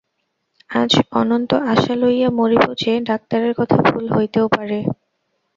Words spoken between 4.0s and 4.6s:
হইতেও